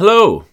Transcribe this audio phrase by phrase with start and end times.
[0.00, 0.46] Hello.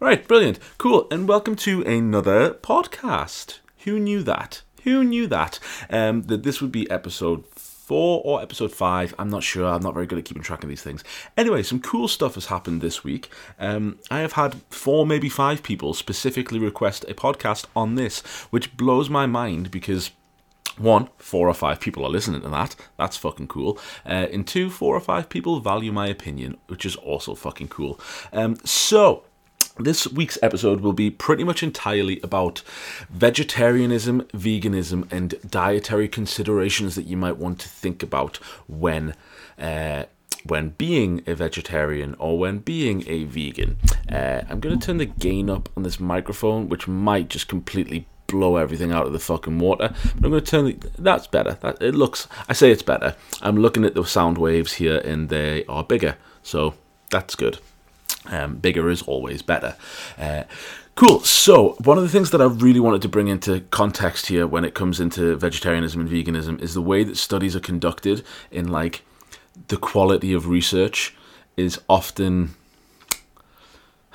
[0.00, 0.58] Right, brilliant.
[0.76, 1.08] Cool.
[1.10, 3.60] And welcome to another podcast.
[3.84, 4.60] Who knew that?
[4.82, 5.58] Who knew that?
[5.88, 9.14] Um, that this would be episode four or episode five.
[9.18, 9.66] I'm not sure.
[9.66, 11.02] I'm not very good at keeping track of these things.
[11.38, 13.30] Anyway, some cool stuff has happened this week.
[13.58, 18.20] Um, I have had four, maybe five people specifically request a podcast on this,
[18.50, 20.10] which blows my mind because
[20.78, 22.76] one, four or five people are listening to that.
[22.98, 23.78] That's fucking cool.
[24.04, 28.00] Uh, two, four or five people value my opinion, which is also fucking cool.
[28.32, 29.24] Um, so,
[29.78, 32.62] this week's episode will be pretty much entirely about
[33.10, 39.14] vegetarianism, veganism, and dietary considerations that you might want to think about when.
[39.58, 40.04] Uh,
[40.44, 43.76] when being a vegetarian or when being a vegan.
[44.08, 48.06] Uh, I'm going to turn the gain up on this microphone, which might just completely
[48.26, 49.94] blow everything out of the fucking water.
[50.16, 51.58] But I'm going to turn the, that's better.
[51.60, 52.28] That it looks.
[52.48, 53.16] I say it's better.
[53.42, 56.74] I'm looking at the sound waves here, and they are bigger, so
[57.10, 57.58] that's good.
[58.26, 59.76] Um, bigger is always better.
[60.18, 60.44] Uh,
[60.94, 61.20] cool.
[61.20, 64.64] So one of the things that I really wanted to bring into context here when
[64.64, 69.02] it comes into vegetarianism and veganism is the way that studies are conducted in like
[69.68, 71.14] the quality of research
[71.56, 72.54] is often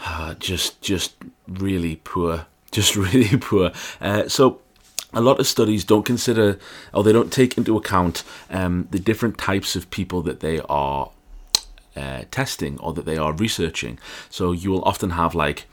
[0.06, 1.16] uh, just just
[1.48, 3.72] really poor just really poor.
[4.00, 4.62] Uh, so
[5.14, 6.58] a lot of studies don't consider
[6.94, 11.12] or they don't take into account um, the different types of people that they are
[11.96, 14.00] uh, testing or that they are researching.
[14.30, 15.66] So you will often have like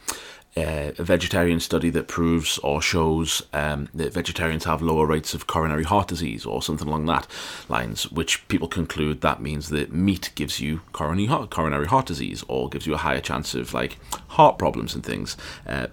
[0.57, 5.47] uh, a vegetarian study that proves or shows um, that vegetarians have lower rates of
[5.47, 7.29] coronary heart disease or something along that
[7.69, 12.43] lines, which people conclude that means that meat gives you coronary heart, coronary heart disease
[12.49, 15.37] or gives you a higher chance of like heart problems and things.
[15.67, 15.87] Uh,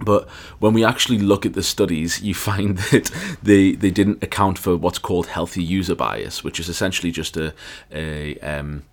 [0.00, 0.28] but
[0.58, 3.10] when we actually look at the studies, you find that
[3.42, 7.54] they, they didn't account for what's called healthy user bias, which is essentially just a,
[7.92, 8.84] a um,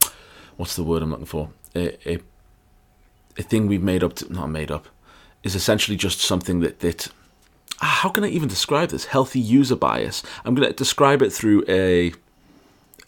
[0.57, 1.49] what's the word I'm looking for?
[1.75, 2.19] A, a,
[3.37, 4.87] a thing we've made up, to, not made up,
[5.43, 7.07] is essentially just something that, that
[7.81, 9.05] ah, how can I even describe this?
[9.05, 10.21] Healthy user bias.
[10.45, 12.13] I'm going to describe it through a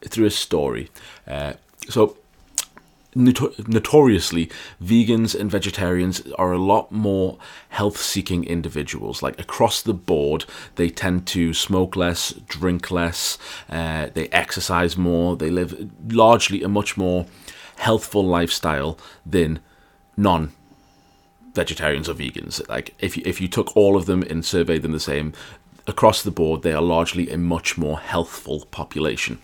[0.02, 0.90] through a story.
[1.28, 1.54] Uh,
[1.90, 2.18] so
[3.16, 4.50] notoriously,
[4.82, 7.38] vegans and vegetarians are a lot more
[7.70, 9.22] health seeking individuals.
[9.22, 13.38] Like across the board, they tend to smoke less, drink less,
[13.70, 17.26] uh, they exercise more, they live largely a much more
[17.78, 19.60] healthful lifestyle than
[20.18, 20.52] non
[21.54, 22.68] vegetarians or vegans.
[22.68, 25.34] Like if you, if you took all of them and surveyed them the same,
[25.88, 29.40] across the board, they are largely a much more healthful population.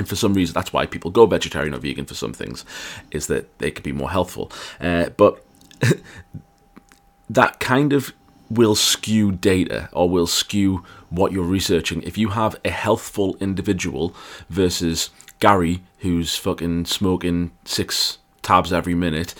[0.00, 2.64] And for some reason, that's why people go vegetarian or vegan for some things,
[3.10, 4.50] is that they could be more healthful.
[4.80, 5.44] Uh, but
[7.28, 8.14] that kind of
[8.48, 12.02] will skew data or will skew what you're researching.
[12.02, 14.14] If you have a healthful individual
[14.48, 19.34] versus Gary, who's fucking smoking six tabs every minute,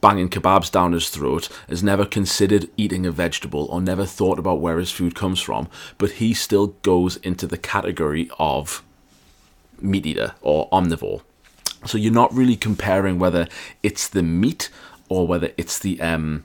[0.00, 4.62] banging kebabs down his throat, has never considered eating a vegetable or never thought about
[4.62, 8.82] where his food comes from, but he still goes into the category of
[9.82, 11.22] meat eater or omnivore.
[11.84, 13.48] So you're not really comparing whether
[13.82, 14.70] it's the meat
[15.08, 16.44] or whether it's the um,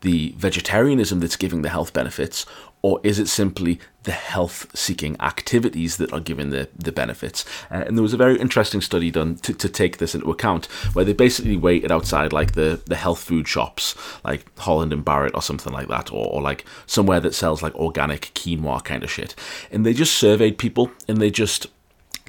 [0.00, 2.46] the vegetarianism that's giving the health benefits,
[2.82, 7.44] or is it simply the health seeking activities that are giving the, the benefits?
[7.70, 10.66] Uh, and there was a very interesting study done to, to take this into account
[10.92, 15.34] where they basically waited outside like the, the health food shops, like Holland and Barrett
[15.34, 19.10] or something like that, or, or like somewhere that sells like organic quinoa kind of
[19.10, 19.34] shit.
[19.72, 21.66] And they just surveyed people and they just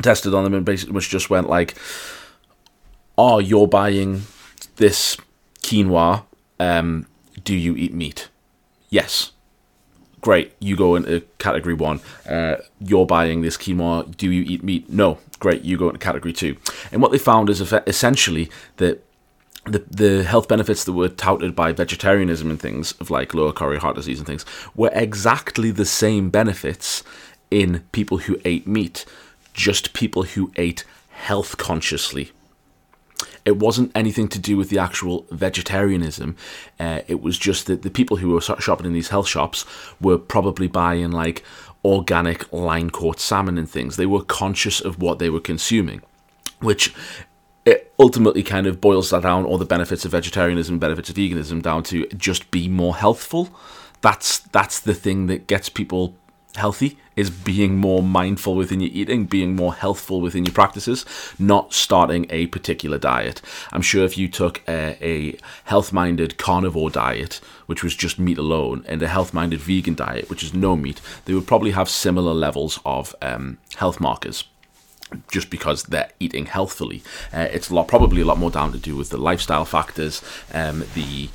[0.02, 1.76] tested on them and basically just went like,
[3.18, 4.24] "Oh, you're buying
[4.78, 5.18] this
[5.62, 6.24] quinoa.
[6.60, 7.06] Um,
[7.44, 8.30] do you eat meat?
[8.90, 9.32] Yes.
[10.22, 10.54] Great.
[10.60, 12.02] You go into category one.
[12.28, 14.16] Uh, you're buying this quinoa.
[14.18, 14.90] Do you eat meat?
[14.90, 15.20] No.
[15.40, 15.64] Great.
[15.64, 16.58] You go into category two.
[16.92, 19.06] And what they found is essentially that
[19.66, 23.80] the the health benefits that were touted by vegetarianism and things of like lower coronary
[23.80, 24.46] heart disease and things
[24.76, 27.04] were exactly the same benefits
[27.52, 29.06] in people who ate meat
[29.54, 32.32] just people who ate health consciously.
[33.46, 36.36] It wasn't anything to do with the actual vegetarianism.
[36.80, 39.66] Uh, it was just that the people who were shopping in these health shops
[40.00, 41.44] were probably buying like
[41.84, 43.96] organic line caught salmon and things.
[43.96, 46.02] They were conscious of what they were consuming,
[46.60, 46.94] which
[47.66, 51.62] it ultimately kind of boils that down, all the benefits of vegetarianism, benefits of veganism,
[51.62, 53.50] down to just be more healthful.
[54.02, 56.16] That's that's the thing that gets people
[56.56, 61.06] healthy is being more mindful within your eating, being more healthful within your practices,
[61.38, 63.42] not starting a particular diet.
[63.72, 68.38] I'm sure if you took a, a health minded carnivore diet, which was just meat
[68.38, 71.90] alone, and a health minded vegan diet, which is no meat, they would probably have
[71.90, 74.46] similar levels of um, health markers.
[75.32, 77.02] just because they're eating healthfully.
[77.34, 80.22] Uh, it's a lot, probably a lot more down to do with the lifestyle factors,
[80.54, 81.30] um, the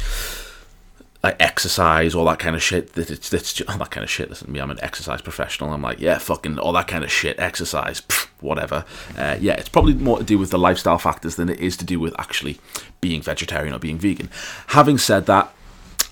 [1.24, 2.92] like exercise, all that kind of shit.
[2.92, 4.28] That it's that's all that kind of shit.
[4.28, 5.72] Listen to me, I'm an exercise professional.
[5.72, 7.38] I'm like, yeah, fucking all that kind of shit.
[7.40, 8.02] Exercise,
[8.40, 8.84] whatever.
[9.16, 11.84] Uh, yeah, it's probably more to do with the lifestyle factors than it is to
[11.84, 12.58] do with actually
[13.00, 14.28] being vegetarian or being vegan.
[14.68, 15.52] Having said that,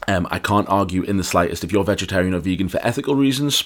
[0.09, 3.65] um, I can't argue in the slightest if you're vegetarian or vegan for ethical reasons.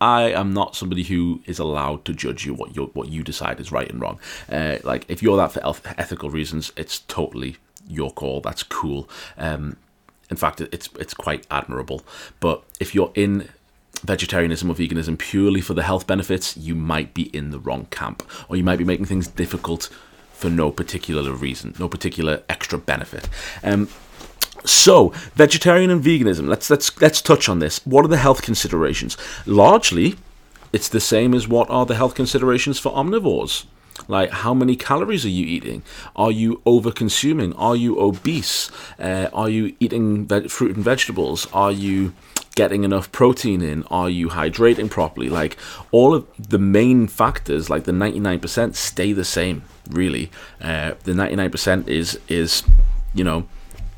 [0.00, 3.60] I am not somebody who is allowed to judge you what you what you decide
[3.60, 4.18] is right and wrong.
[4.50, 5.60] Uh, like if you're that for
[5.96, 7.56] ethical reasons, it's totally
[7.88, 8.40] your call.
[8.40, 9.08] That's cool.
[9.38, 9.76] Um,
[10.30, 12.02] in fact, it's it's quite admirable.
[12.40, 13.48] But if you're in
[14.02, 18.22] vegetarianism or veganism purely for the health benefits, you might be in the wrong camp,
[18.48, 19.88] or you might be making things difficult
[20.32, 23.28] for no particular reason, no particular extra benefit.
[23.62, 23.88] Um,
[24.64, 26.48] so, vegetarian and veganism.
[26.48, 27.84] Let's let's let's touch on this.
[27.86, 29.16] What are the health considerations?
[29.46, 30.16] Largely,
[30.72, 33.64] it's the same as what are the health considerations for omnivores.
[34.08, 35.82] Like, how many calories are you eating?
[36.14, 37.52] Are you over consuming?
[37.54, 38.70] Are you obese?
[38.98, 41.46] Uh, are you eating fruit and vegetables?
[41.52, 42.12] Are you
[42.54, 43.84] getting enough protein in?
[43.84, 45.28] Are you hydrating properly?
[45.28, 45.56] Like,
[45.90, 50.30] all of the main factors, like the 99%, stay the same, really.
[50.60, 52.62] Uh, the 99% is, is,
[53.14, 53.46] you know,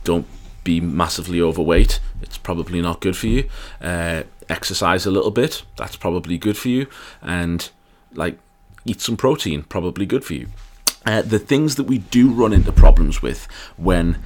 [0.04, 0.26] don't
[0.64, 2.00] be massively overweight.
[2.22, 3.48] It's probably not good for you.
[3.80, 5.62] Uh, exercise a little bit.
[5.76, 6.86] That's probably good for you.
[7.22, 7.68] And
[8.14, 8.38] like
[8.84, 9.62] eat some protein.
[9.62, 10.48] Probably good for you.
[11.06, 13.46] Uh, the things that we do run into problems with
[13.76, 14.18] when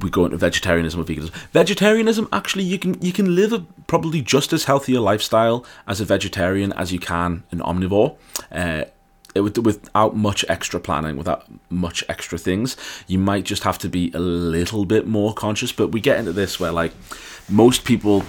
[0.00, 1.30] we go into vegetarianism or veganism.
[1.52, 6.00] Vegetarianism, actually, you can you can live a probably just as healthy a lifestyle as
[6.00, 8.16] a vegetarian as you can an omnivore.
[8.50, 8.84] Uh,
[9.34, 12.76] it, without much extra planning, without much extra things,
[13.06, 15.72] you might just have to be a little bit more conscious.
[15.72, 16.92] But we get into this where, like,
[17.48, 18.24] most people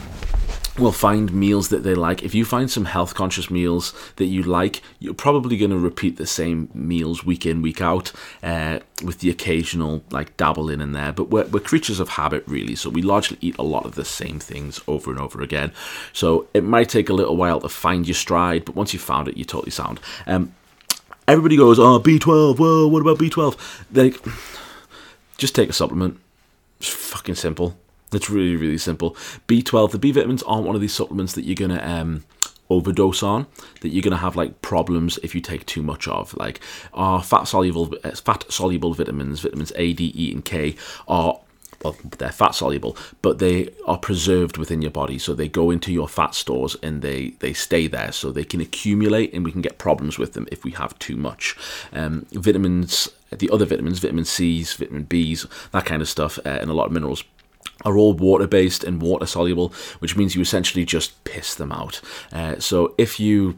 [0.77, 2.23] will find meals that they like.
[2.23, 6.17] If you find some health conscious meals that you like, you're probably going to repeat
[6.17, 8.11] the same meals week in, week out,
[8.41, 11.11] uh, with the occasional like dabble in and there.
[11.11, 12.75] But we're, we're creatures of habit, really.
[12.75, 15.71] So we largely eat a lot of the same things over and over again.
[16.11, 19.27] So it might take a little while to find your stride, but once you've found
[19.27, 19.99] it, you're totally sound.
[20.25, 20.55] Um,
[21.27, 23.57] everybody goes, oh, B12, whoa, what about B12?
[23.93, 24.19] Like,
[25.37, 26.19] just take a supplement.
[26.79, 27.77] It's fucking simple.
[28.13, 29.11] It's really, really simple.
[29.47, 32.23] B12, the B vitamins aren't one of these supplements that you're going to um,
[32.69, 33.47] overdose on,
[33.81, 36.35] that you're going to have like problems if you take too much of.
[36.35, 36.59] Like,
[36.93, 40.75] our fat soluble, uh, fat soluble vitamins, vitamins A, D, E, and K,
[41.07, 41.39] are
[41.83, 45.19] well, they're fat soluble, but they are preserved within your body.
[45.19, 48.11] So they go into your fat stores and they, they stay there.
[48.11, 51.17] So they can accumulate and we can get problems with them if we have too
[51.17, 51.55] much.
[51.91, 56.69] Um, vitamins, the other vitamins, vitamin C's, vitamin B's, that kind of stuff, uh, and
[56.69, 57.23] a lot of minerals
[57.85, 62.01] are all water based and water soluble, which means you essentially just piss them out.
[62.31, 63.57] Uh, so if you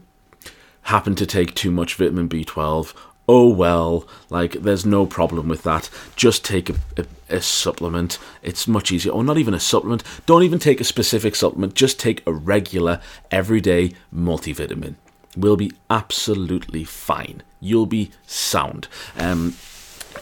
[0.82, 2.94] happen to take too much vitamin B12
[3.28, 5.90] oh well, like there's no problem with that.
[6.14, 8.18] Just take a, a, a, supplement.
[8.42, 9.12] It's much easier.
[9.12, 10.02] Or not even a supplement.
[10.26, 11.74] Don't even take a specific supplement.
[11.74, 14.94] Just take a regular, everyday multivitamin.
[15.36, 17.42] We'll be absolutely fine.
[17.60, 18.88] You'll be sound.
[19.16, 19.54] Um,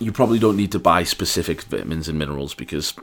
[0.00, 2.94] you probably don't need to buy specific vitamins and minerals because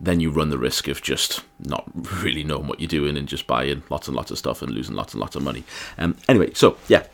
[0.00, 1.84] then you run the risk of just not
[2.22, 4.94] really knowing what you're doing and just buying lots and lots of stuff and losing
[4.94, 5.64] lots and lots of money.
[5.96, 7.04] Um, anyway, so yeah,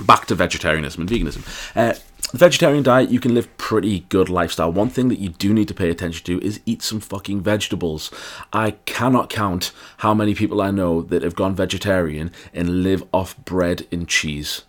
[0.00, 1.46] back to vegetarianism and veganism.
[1.76, 1.94] Uh,
[2.32, 4.70] the vegetarian diet, you can live pretty good lifestyle.
[4.70, 8.10] One thing that you do need to pay attention to is eat some fucking vegetables.
[8.52, 13.36] I cannot count how many people I know that have gone vegetarian and live off
[13.44, 14.62] bread and cheese.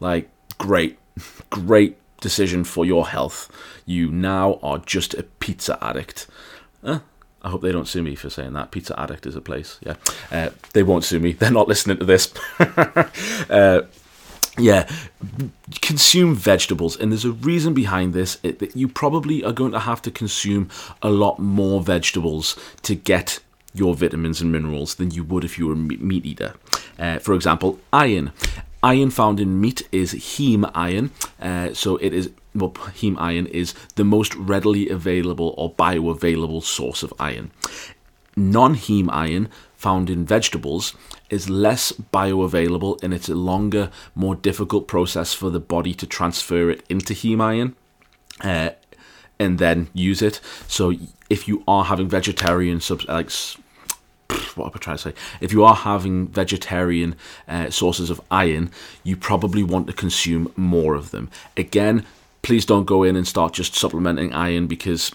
[0.00, 0.98] Like, great,
[1.50, 3.50] great decision for your health.
[3.84, 6.26] You now are just a pizza addict.
[6.86, 8.70] I hope they don't sue me for saying that.
[8.70, 9.78] Pizza Addict is a place.
[9.80, 9.94] Yeah,
[10.32, 11.32] uh, they won't sue me.
[11.38, 12.34] They're not listening to this.
[13.50, 13.82] uh,
[14.58, 14.88] yeah,
[15.82, 18.38] consume vegetables, and there's a reason behind this.
[18.42, 20.70] It, that you probably are going to have to consume
[21.02, 23.40] a lot more vegetables to get
[23.74, 26.54] your vitamins and minerals than you would if you were a meat eater.
[26.98, 28.32] Uh, for example, iron.
[28.82, 33.74] Iron found in meat is heme iron, uh, so it is well, heme iron is
[33.94, 37.50] the most readily available or bioavailable source of iron.
[38.36, 40.94] Non heme iron found in vegetables
[41.30, 46.70] is less bioavailable and it's a longer, more difficult process for the body to transfer
[46.70, 47.76] it into heme iron
[48.42, 48.70] uh,
[49.38, 50.40] and then use it.
[50.66, 50.92] So
[51.28, 53.30] if you are having vegetarian subs like
[54.56, 55.14] what am I trying to say?
[55.40, 58.70] If you are having vegetarian uh, sources of iron,
[59.04, 61.30] you probably want to consume more of them.
[61.56, 62.04] Again,
[62.46, 65.10] please don't go in and start just supplementing iron because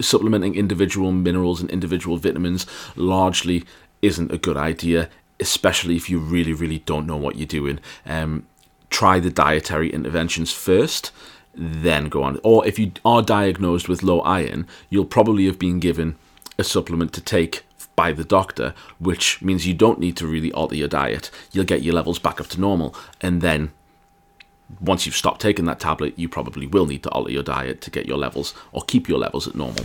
[0.00, 3.62] supplementing individual minerals and individual vitamins largely
[4.02, 5.08] isn't a good idea,
[5.38, 7.78] especially if you really, really don't know what you're doing.
[8.04, 8.44] Um,
[8.90, 11.12] try the dietary interventions first,
[11.54, 12.40] then go on.
[12.42, 16.16] Or if you are diagnosed with low iron, you'll probably have been given
[16.58, 17.62] a supplement to take
[17.94, 21.30] by the doctor, which means you don't need to really alter your diet.
[21.52, 23.70] You'll get your levels back up to normal, and then
[24.80, 27.90] once you've stopped taking that tablet, you probably will need to alter your diet to
[27.90, 29.84] get your levels or keep your levels at normal.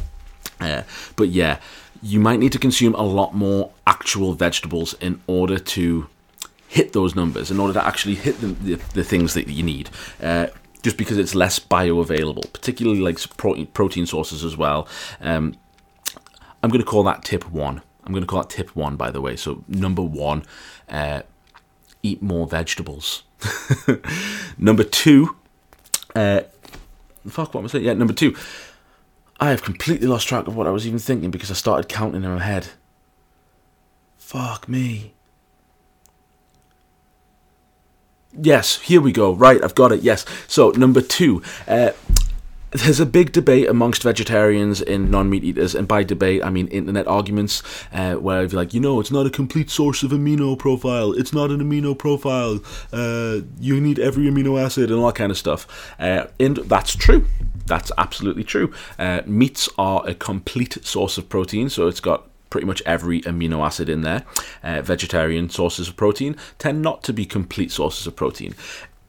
[0.60, 0.84] Uh,
[1.16, 1.60] but yeah,
[2.02, 6.08] you might need to consume a lot more actual vegetables in order to
[6.68, 9.90] hit those numbers, in order to actually hit the, the, the things that you need.
[10.22, 10.48] Uh,
[10.84, 13.20] just because it's less bioavailable, particularly like
[13.74, 14.88] protein, sources as well.
[15.20, 15.56] Um,
[16.62, 17.82] I'm going to call that tip one.
[18.04, 19.36] I'm going to call that tip one, by the way.
[19.36, 20.44] So, number one,
[20.88, 21.24] uh,
[22.04, 23.24] eat more vegetables.
[24.58, 25.36] number two,
[26.16, 26.42] uh,
[27.28, 27.84] fuck, what was it?
[27.84, 28.36] Yeah, number two,
[29.40, 32.24] I have completely lost track of what I was even thinking because I started counting
[32.24, 32.68] in my head.
[34.18, 35.14] Fuck me.
[38.40, 39.34] Yes, here we go.
[39.34, 40.02] Right, I've got it.
[40.02, 40.26] Yes.
[40.48, 41.92] So, number two, uh,
[42.72, 47.08] there's a big debate amongst vegetarians and non-meat eaters, and by debate I mean internet
[47.08, 51.14] arguments, uh, where you're like, you know, it's not a complete source of amino profile.
[51.14, 52.60] It's not an amino profile.
[52.92, 55.96] Uh, you need every amino acid and all that kind of stuff.
[56.00, 57.26] Uh, and that's true.
[57.66, 58.74] That's absolutely true.
[59.00, 63.66] Uh, meats are a complete source of protein, so it's got pretty much every amino
[63.66, 64.24] acid in there.
[64.64, 68.56] Uh, vegetarian sources of protein tend not to be complete sources of protein.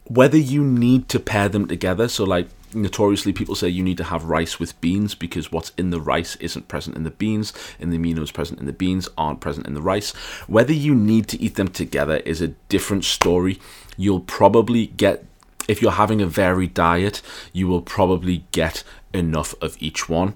[0.05, 4.05] Whether you need to pair them together, so like notoriously people say you need to
[4.05, 7.93] have rice with beans because what's in the rice isn't present in the beans and
[7.93, 10.13] the aminos present in the beans aren't present in the rice.
[10.47, 13.59] Whether you need to eat them together is a different story.
[13.97, 15.25] You'll probably get
[15.67, 17.21] if you're having a varied diet
[17.53, 18.83] you will probably get
[19.13, 20.35] enough of each one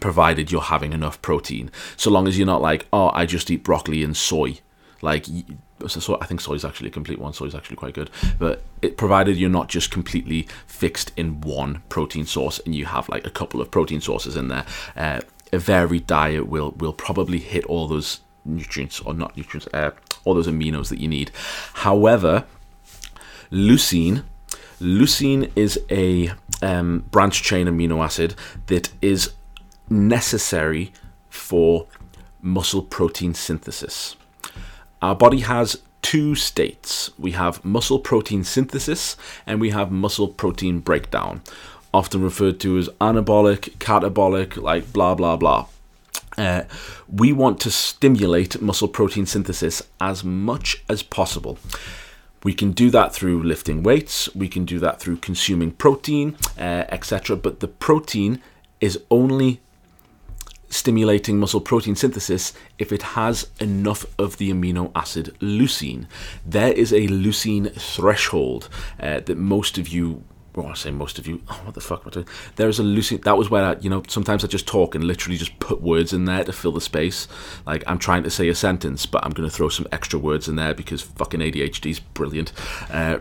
[0.00, 1.70] provided you're having enough protein.
[1.96, 4.58] So long as you're not like oh i just eat broccoli and soy.
[5.00, 5.26] Like
[5.88, 7.32] so I think soy is actually a complete one.
[7.32, 11.82] Soy is actually quite good, but it provided you're not just completely fixed in one
[11.88, 14.64] protein source and you have like a couple of protein sources in there.
[14.96, 15.20] Uh,
[15.52, 19.90] a varied diet will will probably hit all those nutrients or not nutrients, uh,
[20.24, 21.30] all those aminos that you need.
[21.74, 22.44] However,
[23.50, 24.24] leucine,
[24.80, 28.34] leucine is a um, branch chain amino acid
[28.66, 29.32] that is
[29.88, 30.92] necessary
[31.28, 31.86] for
[32.40, 34.16] muscle protein synthesis.
[35.02, 37.10] Our body has two states.
[37.18, 39.16] We have muscle protein synthesis
[39.46, 41.42] and we have muscle protein breakdown,
[41.92, 45.66] often referred to as anabolic, catabolic, like blah blah blah.
[46.38, 46.62] Uh,
[47.12, 51.58] we want to stimulate muscle protein synthesis as much as possible.
[52.44, 56.84] We can do that through lifting weights, we can do that through consuming protein, uh,
[56.88, 57.36] etc.
[57.36, 58.40] But the protein
[58.80, 59.60] is only
[60.72, 66.06] stimulating muscle protein synthesis if it has enough of the amino acid leucine.
[66.46, 70.24] There is a leucine threshold uh, that most of you
[70.54, 71.40] well, I say most of you.
[71.48, 72.28] Oh, what the fuck am I doing?
[72.56, 73.22] There is a leucine.
[73.24, 76.12] That was where I, you know, sometimes I just talk and literally just put words
[76.12, 77.26] in there to fill the space.
[77.64, 80.48] Like I'm trying to say a sentence, but I'm going to throw some extra words
[80.48, 82.52] in there because fucking ADHD is brilliant.
[82.90, 83.18] Uh,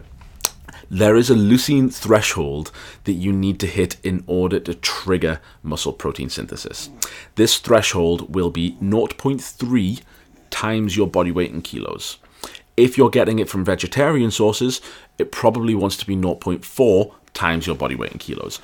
[0.92, 2.70] there is a leucine threshold
[3.06, 6.90] that you need to hit in order to trigger muscle protein synthesis.
[7.36, 10.02] This threshold will be 0.3
[10.50, 12.18] times your body weight in kilos.
[12.76, 14.82] If you're getting it from vegetarian sources,
[15.18, 18.60] it probably wants to be 0.4 times your body weight in kilos.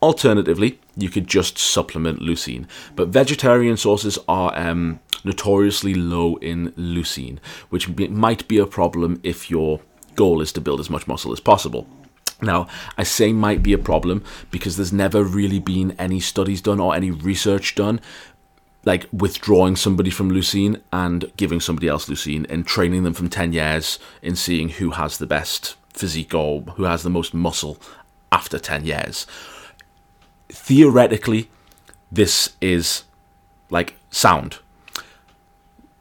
[0.00, 7.38] Alternatively, you could just supplement leucine, but vegetarian sources are um, notoriously low in leucine,
[7.68, 9.80] which might be a problem if you're
[10.16, 11.86] goal is to build as much muscle as possible.
[12.42, 16.80] Now, I say might be a problem because there's never really been any studies done
[16.80, 18.00] or any research done
[18.84, 23.52] like withdrawing somebody from leucine and giving somebody else leucine and training them from 10
[23.52, 27.78] years and seeing who has the best physique or who has the most muscle
[28.32, 29.26] after 10 years.
[30.48, 31.50] Theoretically,
[32.10, 33.04] this is
[33.68, 34.58] like sound.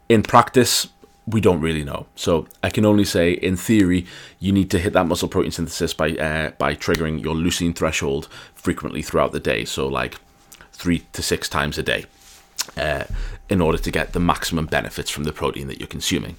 [0.08, 0.88] In practice,
[1.30, 2.08] we don't really know.
[2.16, 4.06] So I can only say, in theory,
[4.40, 8.28] you need to hit that muscle protein synthesis by uh, by triggering your leucine threshold
[8.56, 9.66] frequently throughout the day.
[9.66, 10.16] So like
[10.72, 12.06] three to six times a day,
[12.78, 13.04] uh,
[13.50, 16.36] in order to get the maximum benefits from the protein that you're consuming.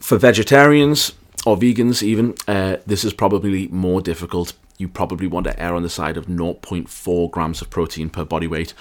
[0.00, 1.12] For vegetarians
[1.46, 4.52] or vegans, even uh, this is probably more difficult.
[4.78, 8.46] You probably want to err on the side of 0.4 grams of protein per body
[8.46, 8.74] weight,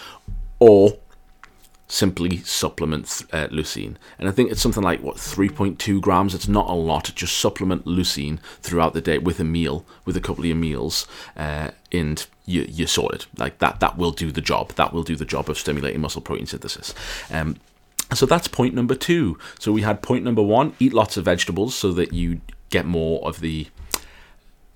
[0.59, 0.97] or
[1.89, 3.95] simply supplement uh, leucine.
[4.17, 6.35] And I think it's something like, what, 3.2 grams?
[6.35, 7.11] It's not a lot.
[7.15, 11.07] Just supplement leucine throughout the day with a meal, with a couple of your meals,
[11.35, 13.25] uh, and you, you're sorted.
[13.37, 14.73] Like that, that will do the job.
[14.73, 16.93] That will do the job of stimulating muscle protein synthesis.
[17.31, 17.57] Um,
[18.13, 19.37] so that's point number two.
[19.59, 23.27] So we had point number one eat lots of vegetables so that you get more
[23.27, 23.67] of the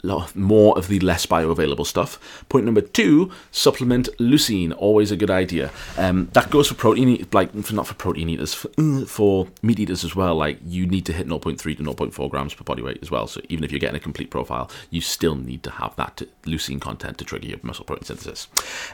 [0.03, 2.45] more of the less bioavailable stuff.
[2.49, 4.73] Point number two, supplement leucine.
[4.77, 5.71] Always a good idea.
[5.97, 10.03] Um, that goes for protein, like not for protein eaters, for, uh, for, meat eaters
[10.03, 10.35] as well.
[10.35, 13.27] Like you need to hit 0.3 to 0.4 grams per body weight as well.
[13.27, 16.81] So even if you're getting a complete profile, you still need to have that leucine
[16.81, 18.47] content to trigger your muscle protein synthesis.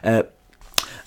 [0.03, 0.23] Uh,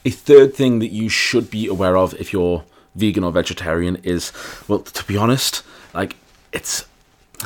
[0.05, 4.33] a third thing that you should be aware of if you're vegan or vegetarian is,
[4.69, 5.63] well, to be honest,
[5.95, 6.17] like
[6.53, 6.87] it's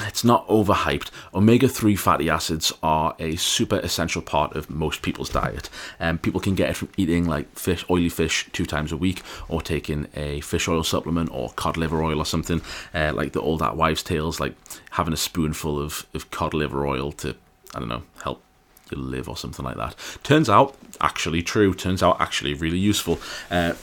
[0.01, 1.11] it's not overhyped.
[1.35, 5.71] Omega 3 fatty acids are a super essential part of most people's diet.
[5.99, 8.97] And um, people can get it from eating like fish, oily fish two times a
[8.97, 12.63] week, or taking a fish oil supplement or cod liver oil or something,
[12.95, 14.55] uh, like the old that wives' tales, like
[14.91, 17.35] having a spoonful of, of cod liver oil to,
[17.75, 18.43] I don't know, help
[18.91, 19.95] you live or something like that.
[20.23, 21.75] Turns out actually true.
[21.75, 23.19] Turns out actually really useful.
[23.51, 23.75] Uh,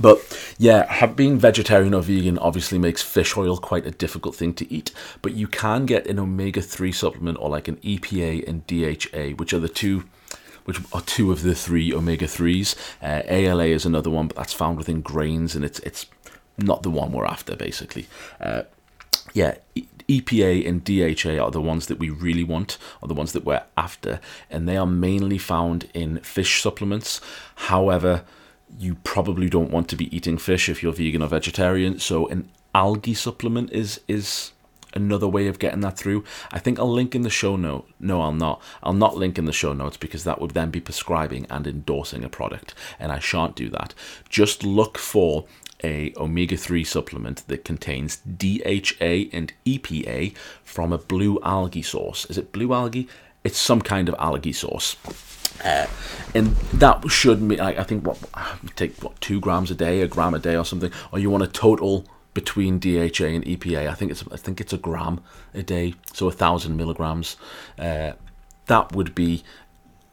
[0.00, 0.20] but
[0.58, 4.92] yeah, being vegetarian or vegan obviously makes fish oil quite a difficult thing to eat.
[5.22, 9.52] But you can get an omega three supplement or like an EPA and DHA, which
[9.52, 10.04] are the two
[10.64, 12.76] which are two of the three omega threes.
[13.00, 16.06] Uh, ALA is another one, but that's found within grains, and it's it's
[16.58, 18.06] not the one we're after, basically.
[18.38, 18.62] Uh,
[19.32, 19.56] yeah,
[20.08, 23.62] EPA and DHA are the ones that we really want, are the ones that we're
[23.76, 27.20] after, and they are mainly found in fish supplements.
[27.54, 28.24] However,
[28.78, 31.98] you probably don't want to be eating fish if you're vegan or vegetarian.
[31.98, 34.52] So an algae supplement is is
[34.94, 36.24] another way of getting that through.
[36.50, 37.88] I think I'll link in the show note.
[38.00, 38.62] No, I'll not.
[38.82, 42.24] I'll not link in the show notes because that would then be prescribing and endorsing
[42.24, 43.94] a product, and I shan't do that.
[44.28, 45.44] Just look for
[45.84, 52.24] a omega-3 supplement that contains DHA and EPA from a blue algae source.
[52.24, 53.08] Is it blue algae?
[53.44, 54.96] It's some kind of algae source.
[55.64, 55.86] Uh,
[56.34, 58.18] and that should be, I think, what
[58.76, 60.92] take what two grams a day, a gram a day, or something.
[61.12, 63.88] Or you want a total between DHA and EPA.
[63.88, 65.20] I think it's I think it's a gram
[65.54, 67.36] a day, so a thousand milligrams.
[67.78, 68.12] Uh,
[68.66, 69.42] that would be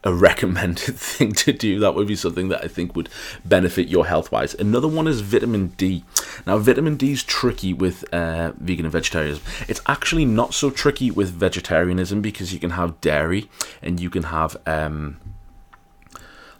[0.03, 1.79] a recommended thing to do.
[1.79, 3.09] That would be something that I think would
[3.43, 4.53] benefit your health wise.
[4.53, 6.03] Another one is vitamin D.
[6.45, 9.43] Now, vitamin D is tricky with uh, vegan and vegetarianism.
[9.67, 13.49] It's actually not so tricky with vegetarianism because you can have dairy
[13.81, 15.17] and you can have um,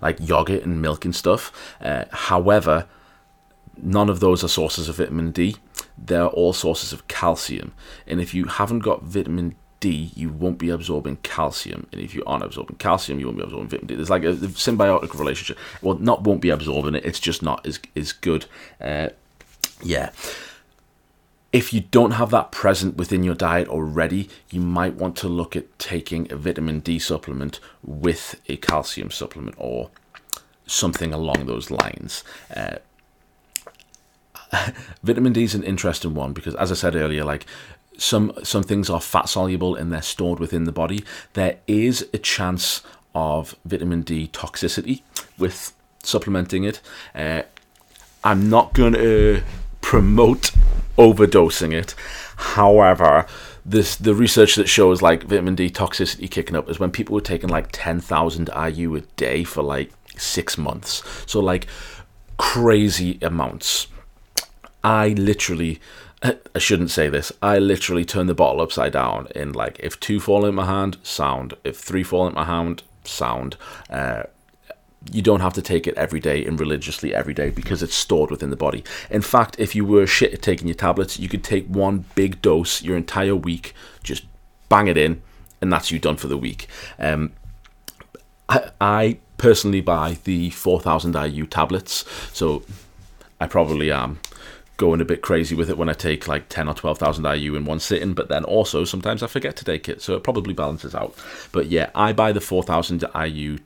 [0.05, 1.51] like yogurt and milk and stuff.
[1.81, 2.85] Uh, however,
[3.81, 5.55] none of those are sources of vitamin D.
[5.97, 7.73] They're all sources of calcium.
[8.05, 11.87] And if you haven't got vitamin D, you won't be absorbing calcium.
[11.91, 13.95] And if you aren't absorbing calcium, you won't be absorbing vitamin D.
[13.95, 15.57] There's like a, symbiotic relationship.
[15.81, 18.45] Well, not won't be absorbing it, it's just not as, as good.
[18.79, 19.09] Uh,
[19.81, 20.11] yeah.
[21.55, 25.55] If you don't have that present within your diet already, you might want to look
[25.55, 29.89] at taking a vitamin D supplement with a calcium supplement or
[30.67, 32.25] something along those lines.
[32.53, 32.75] Uh,
[35.01, 37.45] vitamin D is an interesting one because, as I said earlier, like
[37.97, 41.05] some some things are fat soluble and they're stored within the body.
[41.35, 42.81] There is a chance
[43.13, 45.03] of vitamin D toxicity
[45.37, 46.81] with supplementing it.
[47.15, 47.43] Uh,
[48.25, 49.41] I'm not going to
[49.95, 50.51] promote
[50.97, 51.95] overdosing it.
[52.36, 53.25] However,
[53.65, 57.21] this the research that shows like vitamin D toxicity kicking up is when people were
[57.21, 61.01] taking like 10,000 IU a day for like 6 months.
[61.25, 61.67] So like
[62.36, 63.88] crazy amounts.
[64.84, 65.79] I literally
[66.21, 67.31] I shouldn't say this.
[67.41, 70.97] I literally turn the bottle upside down in like if two fall in my hand,
[71.03, 71.53] sound.
[71.63, 73.55] If three fall in my hand, sound.
[73.89, 74.23] Uh,
[75.11, 78.31] you don't have to take it every day and religiously every day because it's stored
[78.31, 78.83] within the body.
[79.09, 82.41] In fact, if you were shit at taking your tablets, you could take one big
[82.41, 84.25] dose your entire week, just
[84.69, 85.21] bang it in,
[85.61, 86.67] and that's you done for the week.
[86.99, 87.33] Um,
[88.49, 92.63] I, I personally buy the 4000 IU tablets, so
[93.39, 94.19] I probably am
[94.77, 97.65] going a bit crazy with it when I take like 10 or 12,000 IU in
[97.65, 100.93] one sitting, but then also sometimes I forget to take it, so it probably balances
[100.93, 101.15] out.
[101.51, 103.59] But yeah, I buy the 4000 IU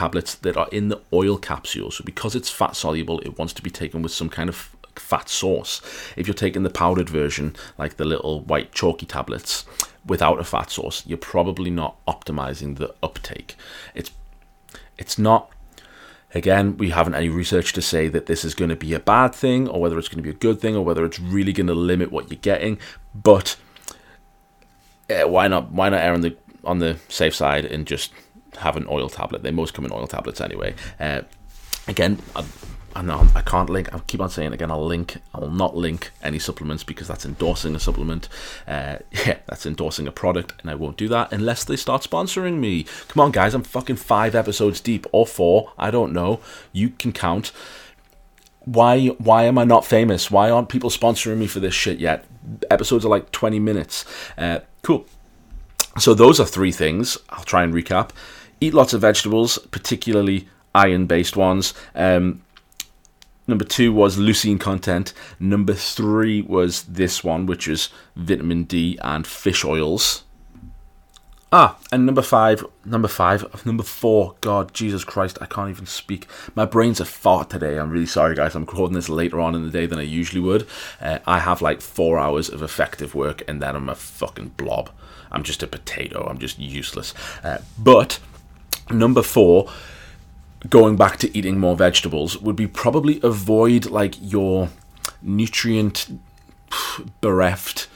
[0.00, 1.90] tablets that are in the oil capsule.
[1.90, 4.56] So because it's fat soluble, it wants to be taken with some kind of
[4.96, 5.80] fat source.
[6.16, 9.64] If you're taking the powdered version, like the little white chalky tablets,
[10.06, 13.56] without a fat source, you're probably not optimizing the uptake.
[13.94, 14.10] It's
[14.98, 15.50] it's not
[16.32, 19.34] Again, we haven't any research to say that this is going to be a bad
[19.34, 21.66] thing or whether it's going to be a good thing or whether it's really going
[21.66, 22.78] to limit what you're getting.
[23.12, 23.56] But
[25.10, 25.72] uh, why not?
[25.72, 28.12] Why not err on the on the safe side and just
[28.58, 29.42] have an oil tablet.
[29.42, 30.74] They most come in oil tablets anyway.
[30.98, 31.22] Uh,
[31.88, 32.44] again, I,
[32.94, 33.94] I know I can't link.
[33.94, 34.70] I keep on saying again.
[34.70, 35.18] I'll link.
[35.32, 38.28] I will not link any supplements because that's endorsing a supplement.
[38.66, 42.58] Uh, yeah, that's endorsing a product, and I won't do that unless they start sponsoring
[42.58, 42.84] me.
[43.08, 43.54] Come on, guys.
[43.54, 45.72] I'm fucking five episodes deep or four.
[45.78, 46.40] I don't know.
[46.72, 47.52] You can count.
[48.64, 49.06] Why?
[49.06, 50.30] Why am I not famous?
[50.30, 52.24] Why aren't people sponsoring me for this shit yet?
[52.70, 54.04] Episodes are like 20 minutes.
[54.36, 55.06] Uh, cool.
[55.98, 57.18] So those are three things.
[57.30, 58.10] I'll try and recap.
[58.60, 61.74] Eat lots of vegetables, particularly iron-based ones.
[61.94, 62.42] Um,
[63.46, 65.14] number two was leucine content.
[65.38, 70.24] Number three was this one, which is vitamin D and fish oils.
[71.52, 74.36] Ah, and number five, number five, number four.
[74.40, 76.28] God, Jesus Christ, I can't even speak.
[76.54, 77.76] My brain's a fart today.
[77.76, 78.54] I'm really sorry, guys.
[78.54, 80.68] I'm recording this later on in the day than I usually would.
[81.00, 84.90] Uh, I have like four hours of effective work, and then I'm a fucking blob.
[85.32, 86.24] I'm just a potato.
[86.30, 87.14] I'm just useless.
[87.42, 88.20] Uh, but
[88.90, 89.70] number four,
[90.68, 94.68] going back to eating more vegetables, would be probably avoid like your
[95.22, 96.18] nutrient
[97.20, 97.88] bereft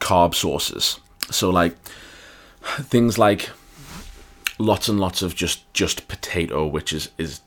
[0.00, 1.00] carb sources.
[1.30, 1.76] So like
[2.62, 3.50] things like
[4.58, 7.40] lots and lots of just just potato, which is is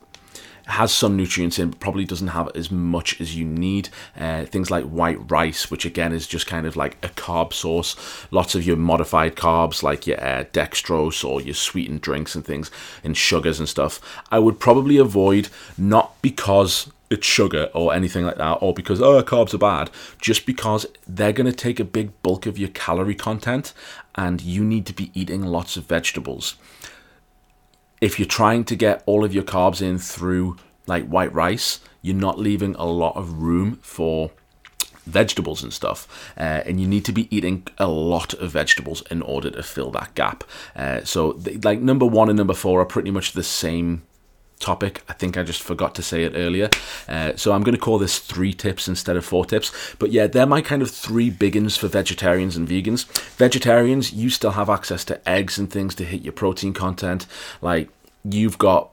[0.66, 3.88] has some nutrients in, but probably doesn't have as much as you need.
[4.18, 7.96] Uh, things like white rice, which again is just kind of like a carb source.
[8.30, 12.70] Lots of your modified carbs, like your uh, dextrose or your sweetened drinks and things,
[13.02, 14.00] and sugars and stuff.
[14.30, 19.22] I would probably avoid not because it's sugar or anything like that, or because oh
[19.22, 23.14] carbs are bad, just because they're going to take a big bulk of your calorie
[23.14, 23.74] content,
[24.14, 26.56] and you need to be eating lots of vegetables
[28.04, 32.14] if you're trying to get all of your carbs in through like white rice, you're
[32.14, 34.30] not leaving a lot of room for
[35.06, 39.22] vegetables and stuff uh, and you need to be eating a lot of vegetables in
[39.22, 40.44] order to fill that gap.
[40.76, 44.02] Uh, so like number one and number four are pretty much the same
[44.64, 45.02] topic.
[45.08, 46.70] I think I just forgot to say it earlier.
[47.06, 49.70] Uh, so I'm going to call this three tips instead of four tips.
[49.98, 53.06] But yeah, they're my kind of three big ones for vegetarians and vegans.
[53.36, 57.26] Vegetarians, you still have access to eggs and things to hit your protein content.
[57.60, 57.90] Like
[58.24, 58.90] you've got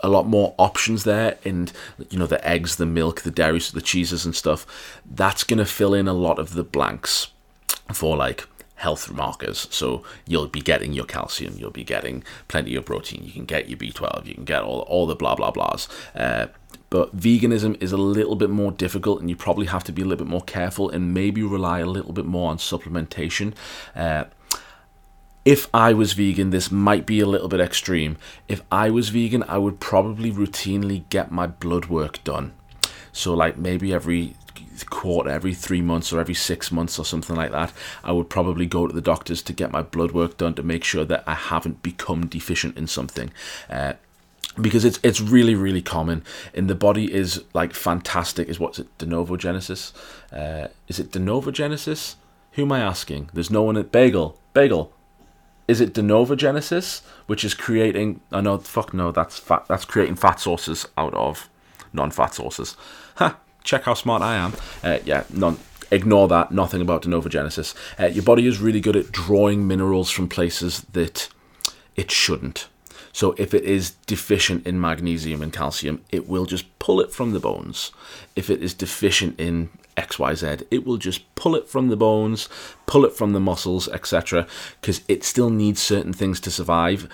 [0.00, 1.72] a lot more options there and
[2.10, 4.64] you know the eggs the milk the dairies the cheeses and stuff
[5.04, 7.32] that's going to fill in a lot of the blanks
[7.92, 8.46] for like
[8.78, 9.66] health markers.
[9.70, 13.68] So you'll be getting your calcium, you'll be getting plenty of protein, you can get
[13.68, 15.88] your B12, you can get all, all the blah blah blahs.
[16.14, 16.46] Uh,
[16.90, 20.04] but veganism is a little bit more difficult, and you probably have to be a
[20.04, 23.52] little bit more careful and maybe rely a little bit more on supplementation.
[23.94, 24.24] Uh,
[25.44, 28.16] if I was vegan, this might be a little bit extreme.
[28.48, 32.52] If I was vegan, I would probably routinely get my blood work done.
[33.12, 34.34] So, like maybe every
[34.84, 37.72] quarter, every three months or every six months or something like that,
[38.04, 40.84] I would probably go to the doctors to get my blood work done to make
[40.84, 43.30] sure that I haven't become deficient in something.
[43.68, 43.94] Uh,
[44.60, 46.24] because it's it's really really common.
[46.54, 49.92] And the body is like fantastic is what's it de novo genesis?
[50.32, 52.16] Uh, is it de novo genesis?
[52.52, 53.30] Who am i asking?
[53.32, 54.38] There's no one at bagel.
[54.54, 54.92] Bagel.
[55.68, 59.66] Is it de novo genesis which is creating i oh, know fuck no that's fat
[59.68, 61.48] that's creating fat sources out of
[61.92, 62.76] non-fat sources.
[63.16, 63.38] Ha
[63.68, 64.54] check how smart I am.
[64.82, 65.58] Uh, yeah, none.
[65.90, 66.50] Ignore that.
[66.50, 67.74] Nothing about de novo genesis.
[68.00, 71.28] Uh, your body is really good at drawing minerals from places that
[71.94, 72.68] it shouldn't.
[73.12, 77.32] So if it is deficient in magnesium and calcium, it will just pull it from
[77.32, 77.90] the bones.
[78.36, 82.48] If it is deficient in XYZ, it will just pull it from the bones,
[82.86, 84.46] pull it from the muscles, etc.
[84.80, 87.08] Because it still needs certain things to survive.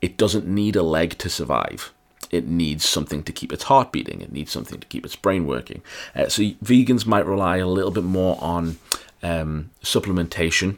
[0.00, 1.92] It doesn't need a leg to survive
[2.30, 4.20] it needs something to keep its heart beating.
[4.20, 5.82] It needs something to keep its brain working.
[6.14, 8.78] Uh, so vegans might rely a little bit more on
[9.22, 10.76] um, supplementation.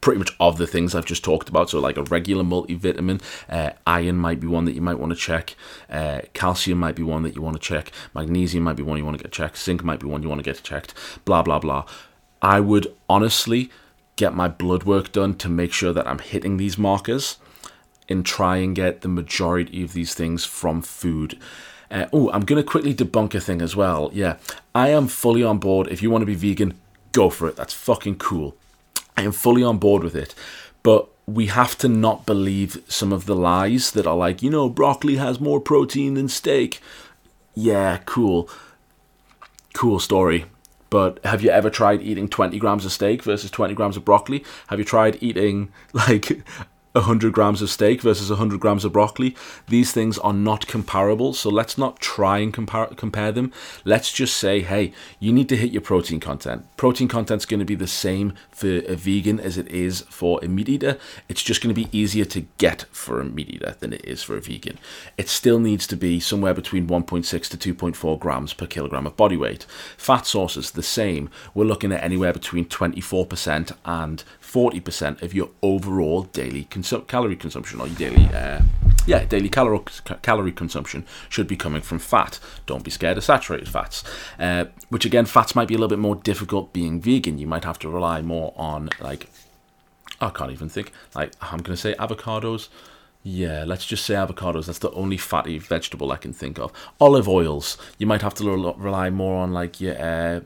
[0.00, 1.70] Pretty much of the things I've just talked about.
[1.70, 5.16] So, like a regular multivitamin, uh, iron might be one that you might want to
[5.16, 5.56] check.
[5.90, 7.90] Uh, calcium might be one that you want to check.
[8.14, 9.58] Magnesium might be one you want to get checked.
[9.58, 10.94] Zinc might be one you want to get checked.
[11.24, 11.84] Blah blah blah.
[12.42, 13.70] I would honestly
[14.16, 17.38] get my blood work done to make sure that I'm hitting these markers
[18.08, 21.38] and try and get the majority of these things from food.
[21.90, 24.10] Uh, oh, I'm going to quickly debunk a thing as well.
[24.12, 24.36] Yeah,
[24.74, 25.88] I am fully on board.
[25.88, 26.78] If you want to be vegan,
[27.12, 27.56] go for it.
[27.56, 28.56] That's fucking cool.
[29.16, 30.34] I am fully on board with it.
[30.82, 34.68] But we have to not believe some of the lies that are like, you know,
[34.68, 36.80] broccoli has more protein than steak.
[37.54, 38.48] Yeah, cool.
[39.74, 40.46] Cool story.
[40.90, 44.44] But have you ever tried eating 20 grams of steak versus 20 grams of broccoli?
[44.68, 46.42] Have you tried eating like
[46.98, 49.36] 100 grams of steak versus 100 grams of broccoli.
[49.68, 53.52] These things are not comparable, so let's not try and compare, compare them.
[53.84, 56.64] Let's just say, hey, you need to hit your protein content.
[56.76, 60.48] Protein content's going to be the same for a vegan as it is for a
[60.48, 60.98] meat eater.
[61.28, 64.22] It's just going to be easier to get for a meat eater than it is
[64.22, 64.78] for a vegan.
[65.16, 69.36] It still needs to be somewhere between 1.6 to 2.4 grams per kilogram of body
[69.36, 69.64] weight.
[69.96, 71.30] Fat sources, the same.
[71.54, 77.80] We're looking at anywhere between 24% and 40% of your overall daily consu- calorie consumption
[77.80, 78.60] or daily uh,
[79.06, 79.80] yeah daily calorie
[80.22, 84.04] calorie consumption should be coming from fat don't be scared of saturated fats
[84.38, 87.64] uh, which again fats might be a little bit more difficult being vegan you might
[87.64, 89.28] have to rely more on like
[90.20, 90.92] I can't even think.
[91.14, 92.68] Like I'm gonna say avocados.
[93.22, 94.66] Yeah, let's just say avocados.
[94.66, 96.72] That's the only fatty vegetable I can think of.
[97.00, 97.76] Olive oils.
[97.98, 100.40] You might have to rely more on like your uh,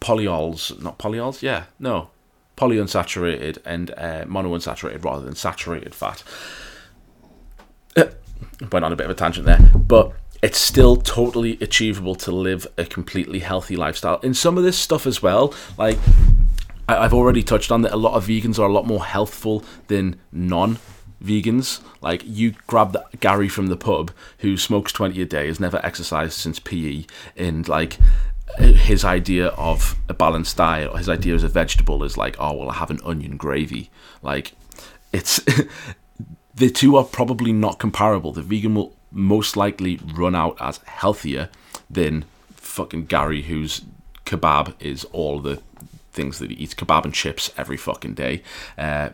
[0.00, 1.42] polyols, not polyols.
[1.42, 2.10] Yeah, no,
[2.56, 6.22] polyunsaturated and uh, monounsaturated rather than saturated fat.
[8.72, 10.12] Went on a bit of a tangent there, but
[10.42, 14.18] it's still totally achievable to live a completely healthy lifestyle.
[14.20, 15.98] In some of this stuff as well, like
[16.88, 20.16] I've already touched on that a lot of vegans are a lot more healthful than
[20.32, 20.78] non
[21.22, 21.80] vegans.
[22.00, 25.80] Like you grab the Gary from the pub who smokes 20 a day, has never
[25.84, 27.04] exercised since PE,
[27.36, 27.98] and like
[28.58, 32.52] his idea of a balanced diet or his idea as a vegetable is like, oh
[32.54, 33.90] well, I have an onion gravy.
[34.22, 34.52] Like
[35.12, 35.40] it's
[36.54, 38.32] the two are probably not comparable.
[38.32, 41.48] The vegan will most likely run out as healthier
[41.90, 42.24] than
[42.56, 43.82] fucking Gary, whose
[44.24, 45.60] kebab is all the
[46.12, 48.42] things that he eats kebab and chips every fucking day.
[48.76, 49.10] Uh,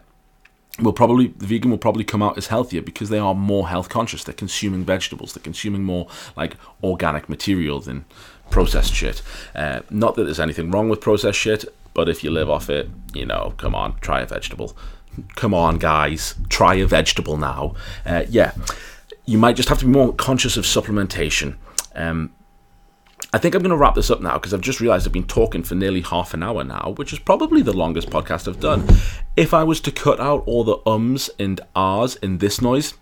[0.78, 3.88] will probably the vegan will probably come out as healthier because they are more health
[3.88, 4.24] conscious.
[4.24, 5.32] They're consuming vegetables.
[5.32, 8.04] They're consuming more like organic material than
[8.50, 9.22] processed shit.
[9.54, 11.64] Uh, not that there's anything wrong with processed shit,
[11.94, 14.76] but if you live off it, you know, come on, try a vegetable.
[15.34, 17.74] Come on, guys, try a vegetable now.
[18.06, 18.52] Uh, yeah,
[19.24, 21.56] you might just have to be more conscious of supplementation.
[21.94, 22.32] Um,
[23.32, 25.26] I think I'm going to wrap this up now because I've just realized I've been
[25.26, 28.88] talking for nearly half an hour now, which is probably the longest podcast I've done.
[29.36, 32.94] If I was to cut out all the ums and ahs in this noise,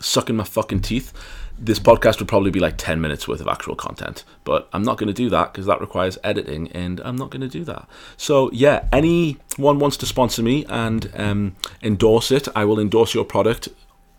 [0.00, 1.12] sucking my fucking teeth,
[1.56, 4.24] this podcast would probably be like 10 minutes worth of actual content.
[4.42, 7.42] But I'm not going to do that because that requires editing and I'm not going
[7.42, 7.86] to do that.
[8.16, 13.24] So, yeah, anyone wants to sponsor me and um, endorse it, I will endorse your
[13.24, 13.68] product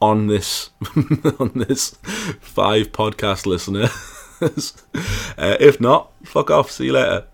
[0.02, 0.70] on this
[1.40, 1.98] on this
[2.40, 3.90] five podcast listener.
[5.38, 6.72] uh, if not, fuck off.
[6.72, 7.26] See you later.